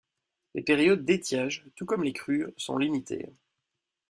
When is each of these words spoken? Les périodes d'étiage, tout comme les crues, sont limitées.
Les 0.55 0.63
périodes 0.63 1.05
d'étiage, 1.05 1.63
tout 1.75 1.85
comme 1.85 2.03
les 2.03 2.11
crues, 2.11 2.51
sont 2.57 2.79
limitées. 2.79 3.29